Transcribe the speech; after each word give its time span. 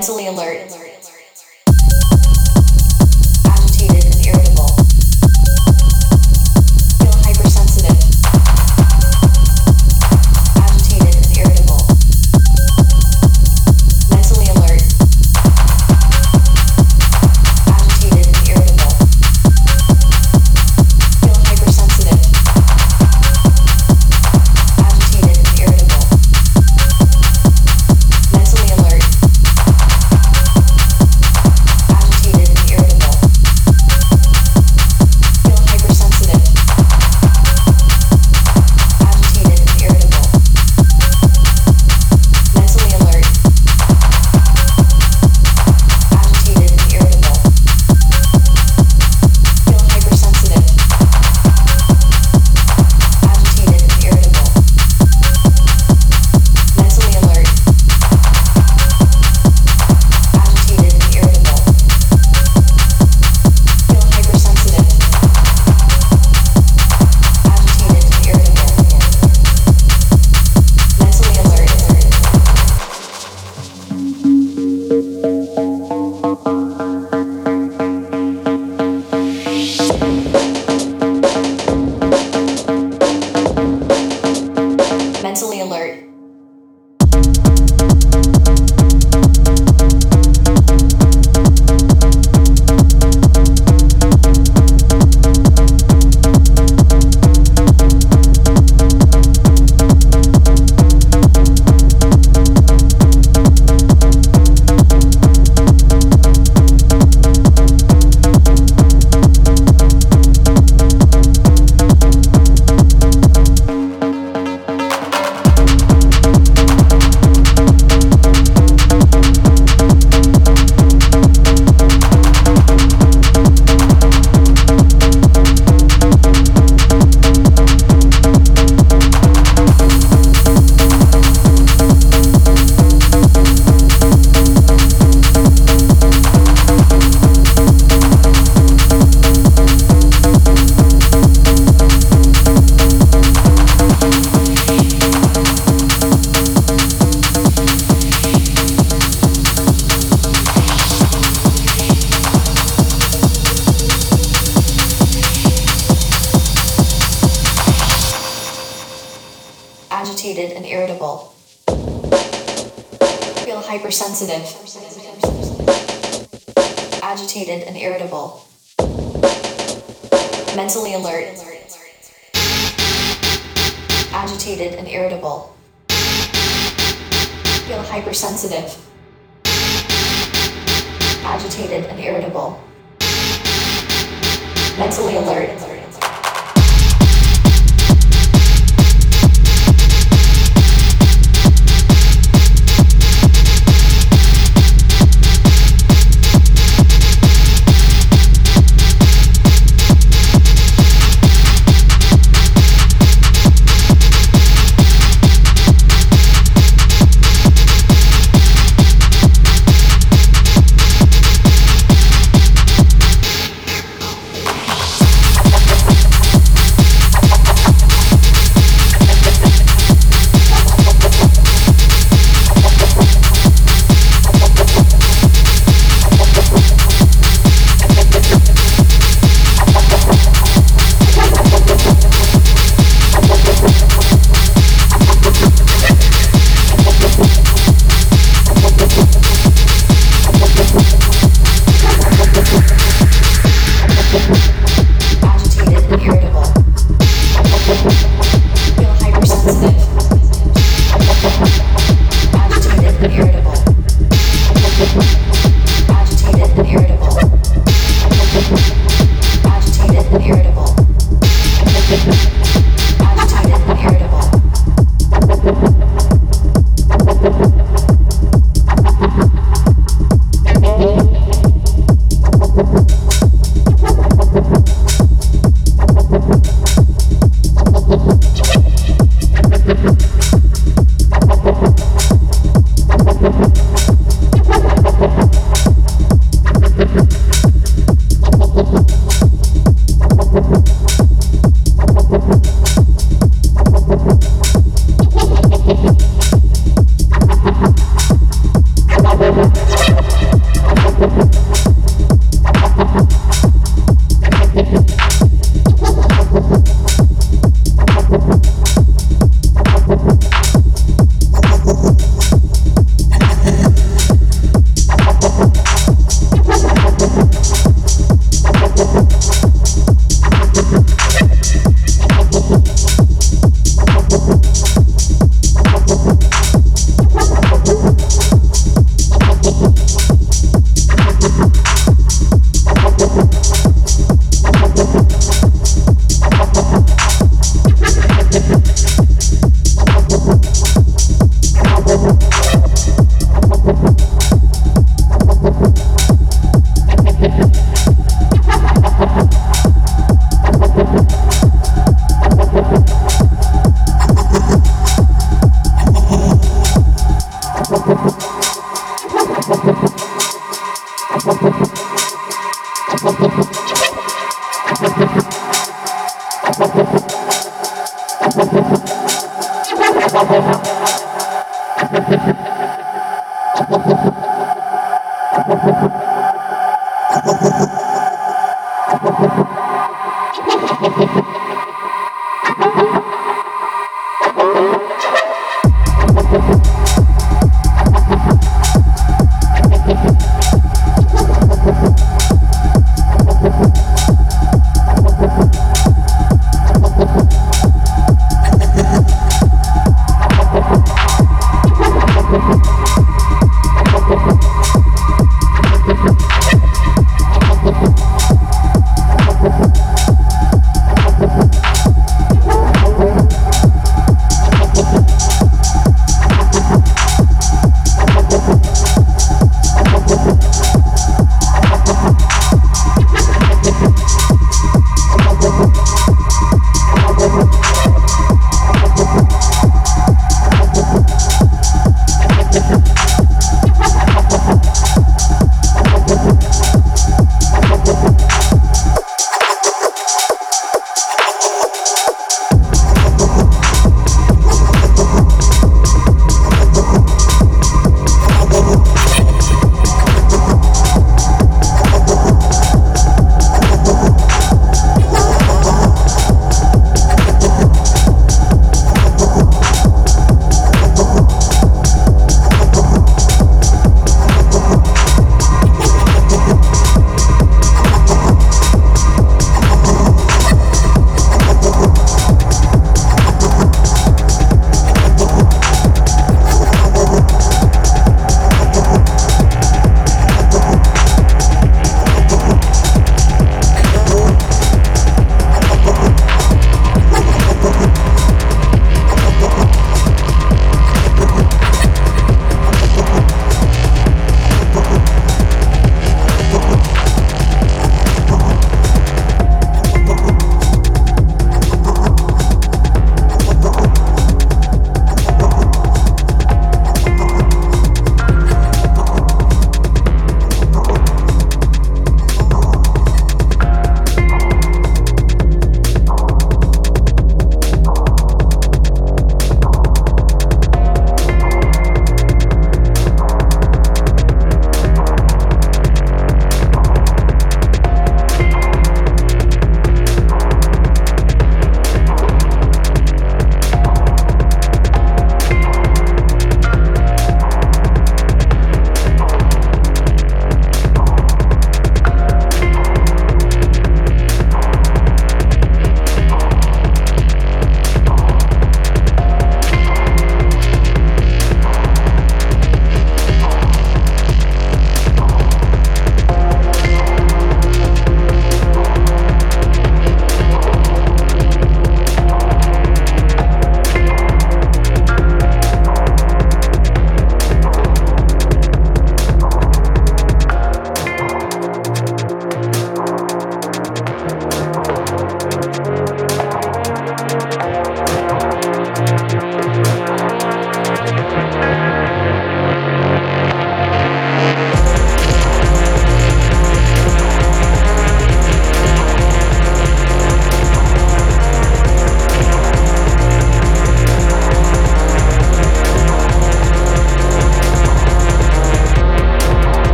mentally 0.00 0.28
alert. 0.28 0.79